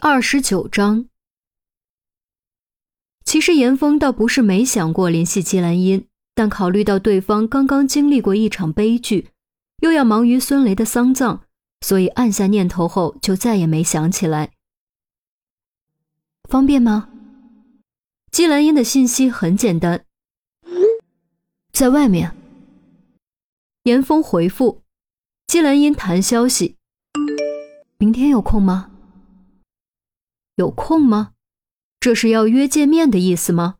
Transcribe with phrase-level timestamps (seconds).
[0.00, 1.06] 二十九章，
[3.24, 9.30] 其实严峰倒不是没想过联系季兰英，但考虑到对方刚刚经历过一场悲剧，
[9.82, 11.40] 又要忙于孙雷的丧葬，
[11.80, 14.52] 所以按下念头后就再也没想起来。
[16.48, 17.08] 方便吗？
[18.30, 20.04] 季兰英的信息很简单，
[21.72, 22.36] 在外面。
[23.84, 24.82] 严峰回复，
[25.46, 26.76] 季兰英谈消息，
[27.98, 28.90] 明天有空吗？
[30.56, 31.32] 有空吗？
[32.00, 33.76] 这是要约见面的意思吗？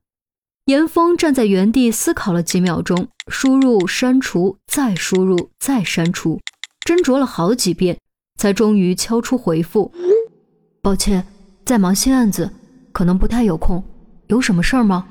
[0.67, 6.41] 严峰站在原地思考了几秒钟，输入、删除、再输入、再删除，
[6.87, 7.99] 斟酌了好几遍，
[8.37, 9.93] 才终于敲出回复
[10.83, 11.27] ：“抱歉，
[11.65, 12.51] 在忙新案子，
[12.93, 13.83] 可能不太有空。
[14.27, 15.09] 有什么事儿吗？”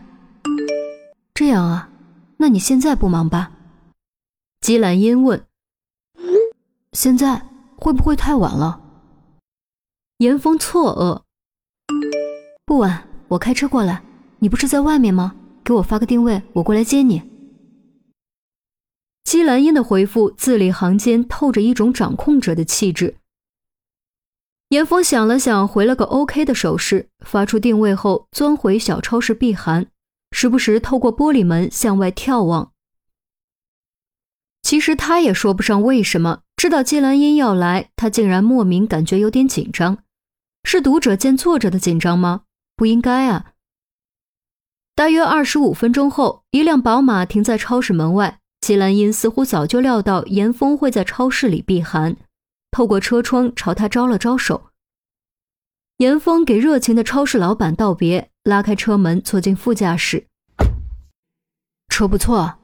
[1.33, 1.89] 这样啊，
[2.37, 3.51] 那你现在不忙吧？
[4.61, 5.45] 姬兰英问
[6.93, 8.81] ：“现在会不会太晚了？”
[10.19, 11.24] 严峰错愕。
[12.65, 14.03] 不晚，我开车过来。
[14.39, 15.35] 你不是在外面吗？
[15.63, 17.21] 给我发个定位，我过来接你。
[19.23, 23.15] 姬兰英的回复字里行间透着一种掌控者的气质。
[24.69, 29.87] 严峰想了想，回了个 OK 的手势，发出定位后，钻回小超市避寒，
[30.31, 32.71] 时不时透过玻璃门向外眺望。
[34.63, 39.99] 其实他也说不上为什么，知道姬兰英要来，他竟然莫名感觉有点紧张，
[40.67, 42.41] 是读者见作者的紧张吗？
[42.75, 43.53] 不应该啊！
[44.95, 48.39] 大约二十五分钟后，一辆宝马停在超市门外。
[48.61, 52.17] 季兰英似乎早就料到严峰会在超市里避寒，
[52.71, 54.71] 透过车窗朝他招了招手。
[55.97, 60.25] 严峰给热情的超市老板道别，拉开车门坐进副驾驶。
[61.89, 62.55] 车不错。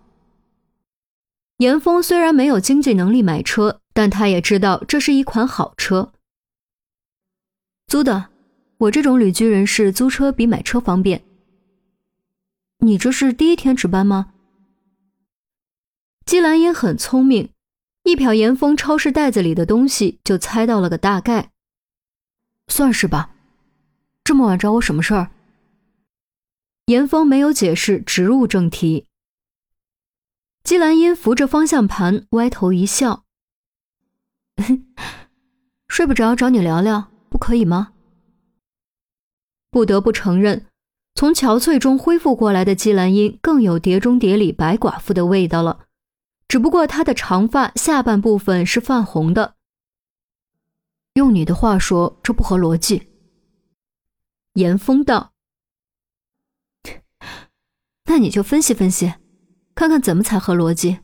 [1.58, 6.12] 严峰虽然没有经济能力买车，但他也知道这是一款好车。
[7.92, 8.30] 租的。
[8.78, 11.26] 我这种旅居人士租车比买车方便。
[12.78, 14.32] 你这是第一天值班吗？
[16.26, 17.50] 季兰英很聪明，
[18.04, 21.52] 一瞟严峰超市袋子里的东西就猜到了个大概。
[22.70, 23.36] 算是吧。
[24.24, 25.30] 这么晚找我什么事儿？
[26.86, 29.06] 严峰没有解释，直入正题。
[30.64, 33.26] 季兰英扶着方向盘，歪头一笑
[35.90, 37.94] ：“睡不着，找你聊聊，不可以吗？”
[39.72, 40.68] 不得不承认，
[41.16, 45.86] 从憔悴中恢复过来的季兰英更有《碟中谍》里白寡妇的味道了。
[46.50, 49.56] 只不过她的长发下半部分是泛红的。
[51.14, 53.08] 用你的话说，这不合逻辑。
[54.56, 55.32] 严峰道
[58.06, 59.14] ：“那你就分析分析，
[59.74, 61.00] 看看怎么才合逻辑。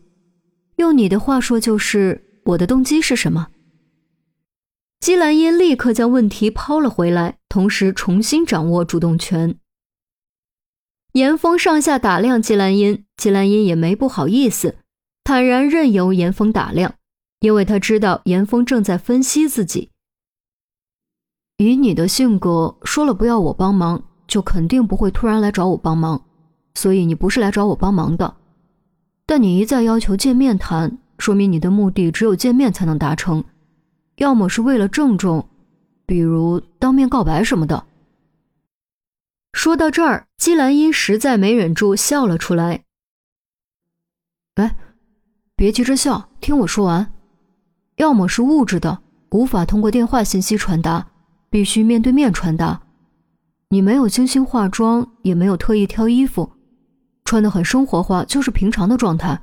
[0.76, 3.48] 用你的话说，就是我的动机是什么？”
[5.07, 9.57] 姬兰英立刻将问题抛了回来，同时重新掌握主动权。
[11.13, 14.79] 严峰上下打量姬兰英，姬兰英也没不好意思，
[15.23, 16.95] 坦然任由严峰打量，
[17.40, 19.91] 因为他知道严峰正在分析自己。
[21.56, 26.25] 以你的性格，说了不要我帮忙，就肯定不会突然来找我帮忙，
[26.75, 28.35] 所以你不是来找我帮忙的。
[29.25, 33.45] 但你一再要求见面谈，说明你的目的只有见面才能达成。
[34.18, 35.48] 要么是为了郑重，
[36.06, 37.86] 比如当面告白什么的。
[39.54, 42.84] 说到这儿，姬兰英实在没忍住笑了出来。
[44.56, 44.76] 哎，
[45.56, 47.12] 别急着笑，听我说完。
[47.98, 51.08] 要么是物质的，无法通过电话信息传达，
[51.50, 52.82] 必须面对面传达。
[53.70, 56.52] 你没有精心化妆，也没有特意挑衣服，
[57.24, 59.40] 穿的很生活化，就是平常的状态，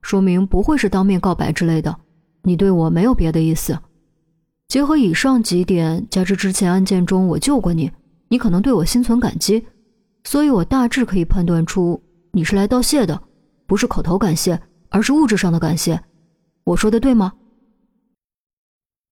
[0.00, 1.94] 说明不会是当面告白之类的。
[2.42, 3.78] 你对我没有别的意思。
[4.68, 7.90] 结合以上几点，加之之前案件中我救过你，
[8.28, 9.64] 你可能对我心存感激，
[10.24, 13.22] 所以我大致可以判断出你是来道谢的，
[13.66, 14.60] 不是口头感谢，
[14.90, 16.02] 而是物质上的感谢。
[16.64, 17.34] 我说的对吗？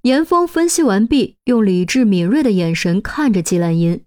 [0.02, 4.04] 严峰分析完毕，用理智敏锐的眼神看着季兰英。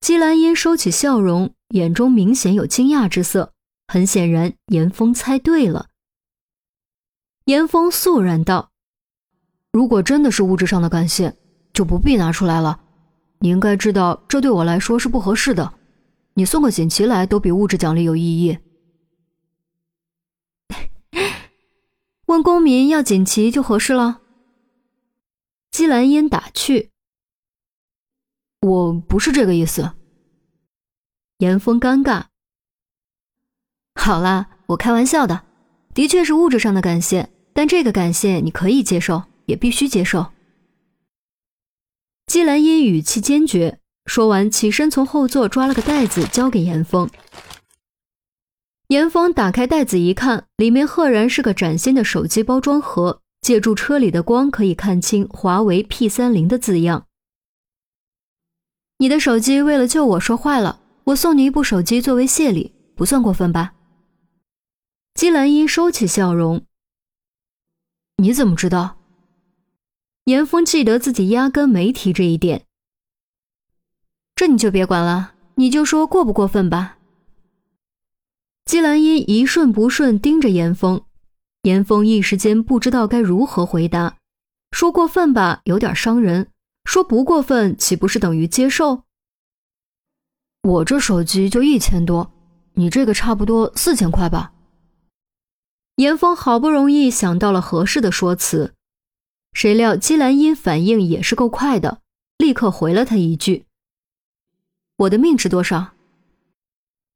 [0.00, 3.52] 季兰英收起笑容，眼中明显有惊讶之色。
[3.86, 5.86] 很显然，严峰猜对了。
[7.44, 8.70] 严峰肃然道。
[9.72, 11.36] 如果真的是物质上的感谢，
[11.72, 12.80] 就不必拿出来了。
[13.38, 15.74] 你应该知道，这对我来说是不合适的。
[16.34, 18.58] 你送个锦旗来，都比物质奖励有意义。
[22.26, 24.20] 问公民要锦旗就合适了。
[25.70, 26.90] 姬兰英打趣
[28.60, 29.92] ：“我不是这个意思。”
[31.38, 32.24] 严峰尴尬。
[33.94, 35.44] 好啦，我开玩笑的，
[35.94, 39.22] 的确是物质上的感谢，但这个感谢你可以接受。
[39.50, 40.32] 也必须接受。
[42.26, 47.10] 姬兰英语气坚决，说完起身从后座抓了个袋子交给严峰。
[48.86, 57.06] 严峰打开袋子一看，里面赫然是个崭新的手机包装盒，借助车里的光可以看清华为 P 三零的字样。
[58.98, 63.74] 你的手机为了救我摔坏了，我送你一部手机作为谢礼，不算过分吧？
[65.14, 66.64] 姬兰英收起笑容。
[68.16, 68.99] 你怎么知道？
[70.30, 72.64] 严峰记得自己压根没提这一点。
[74.36, 76.98] 这你就别管了，你就说过不过分吧。
[78.64, 81.02] 姬兰英一瞬不瞬盯着严峰，
[81.62, 84.18] 严峰一时间不知道该如何回答。
[84.70, 86.46] 说过分吧，有点伤人。
[86.84, 89.02] 说不过分，岂不是等于接受？
[90.62, 92.32] 我这手机就一千多，
[92.74, 94.52] 你这个差不多四千块吧。
[95.96, 98.74] 严峰好不容易想到了合适的说辞，
[99.52, 102.00] 谁料姬兰英反应也是够快的，
[102.38, 103.66] 立刻回了他一句
[104.96, 105.92] ：“我的命值多少？”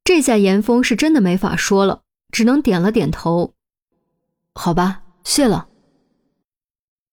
[0.04, 3.54] 这下严峰是真的没法说了，只能点了点头。
[4.54, 5.68] 好吧，谢了。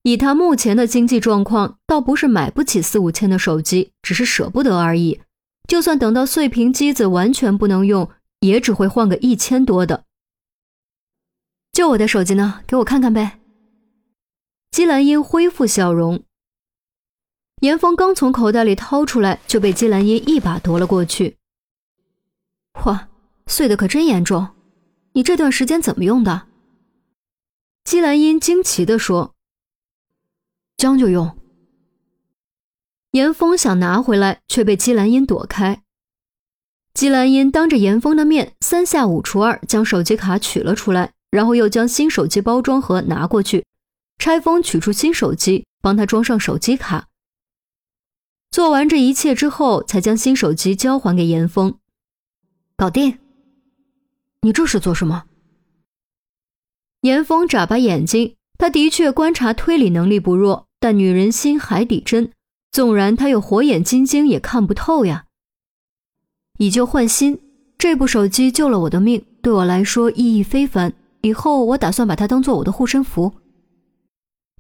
[0.03, 5.21] 以他目前的经济状况，倒不是买不起四五千的手机，只是舍不得而已。
[5.67, 8.09] 就算等到碎屏机子完全不能用，
[8.39, 10.03] 也只会换个一千多的。
[11.71, 13.40] 就我的手机呢，给我看看呗。
[14.71, 16.23] 姬兰英恢复笑容。
[17.59, 21.38] 严峰刚从口袋里掏出来，就被姬兰英一把夺了过去。
[22.85, 23.09] 哇，
[23.47, 24.47] 碎的可真严重！
[25.12, 26.44] 你这段时间怎么用的？
[27.83, 29.35] 姬兰英惊奇地说。
[30.77, 31.38] 将就用。
[33.12, 35.83] 严峰想拿回来，却被姬兰英躲开。
[36.94, 43.65] 姬兰英当着严峰的面，三下五除二将手机卡取了出来，然后又将新手机包装盒拿过去，
[44.21, 47.07] 拆封取出新手机，帮他装上手机卡。
[48.51, 51.79] 做完这一切之后，才将新手机交还给严峰。
[52.77, 53.18] 搞定。
[54.41, 55.23] 你这是做什么？
[57.01, 60.67] 严峰眨巴眼睛，他的确观察推理能力不弱。
[60.79, 62.31] 但女人心海底针，
[62.71, 65.25] 纵然他有火眼金睛，也看不透呀。
[66.59, 67.39] 以旧换新，
[67.79, 70.94] 这部手机救了我的命，对我来说意义非凡。
[71.21, 73.33] 以后我打算把它当做我的护身符。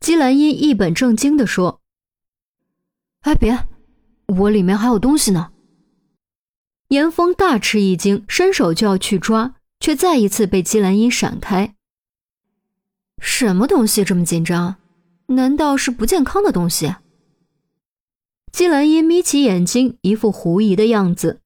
[0.01, 1.79] 姬兰英一本正经地说
[3.21, 3.67] ：“哎，别，
[4.25, 5.53] 我里面还有东西呢。”
[6.89, 11.75] 严峰大吃一惊，伸手就要去抓，却再一次被姬兰英闪开。
[13.21, 14.77] 什么东西这么紧张？
[15.27, 16.95] 难道是不健康的东西？
[18.51, 21.41] 姬兰英眯起眼睛，一副狐疑的样子。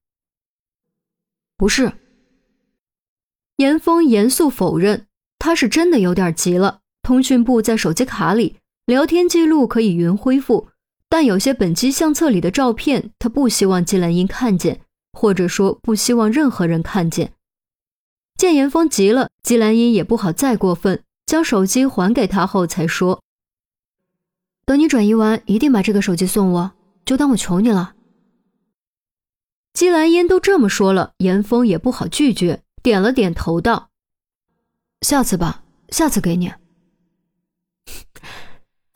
[1.58, 1.92] 不是。
[3.56, 5.06] 严峰严肃否认，
[5.38, 6.80] 他是真的有点急了。
[7.06, 10.66] 通讯部在手机卡里，聊天记录可以云恢复，
[11.08, 14.80] 但有些本机相册里的照片，他不希望季兰英看见，
[15.12, 17.32] 或者说不希望任何人看见。
[18.36, 23.22] 见严峰急了，季兰英也不好再过分，将手机还给他后才说。
[24.64, 26.72] 等你转移完，一定把这个手机送我，
[27.04, 27.94] 就当我求你了。
[29.74, 33.90] 季兰英都这么说了，严峰也不好拒绝，点了点头道
[35.06, 36.52] ：“下次吧，下次给你。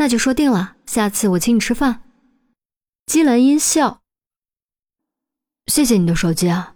[0.01, 2.03] 那就说定了，下次我请你吃饭。”
[3.05, 4.01] 姬兰英笑
[5.71, 6.75] ：“谢谢你的手机啊。”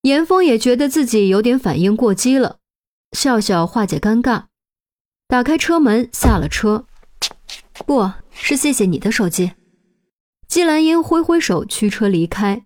[0.00, 2.58] 严峰也觉得自己有点反应过激了，
[3.12, 4.44] 笑笑化解尴尬。
[5.28, 6.86] 打开车门，下了车。
[7.84, 9.52] 不是谢谢你的手机。
[10.48, 12.64] 季兰英挥挥手，驱车离开。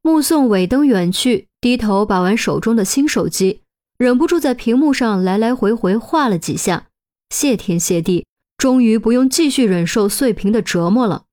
[0.00, 3.61] 目送尾灯远去，低头把玩手中的新手机，
[4.02, 6.86] 忍不住在屏幕上来来回回画了几下。
[7.30, 8.26] 谢天谢地，
[8.58, 11.26] 终于不用继续忍受碎屏的折磨了。